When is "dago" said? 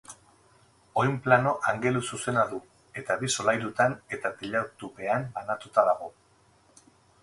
5.95-6.15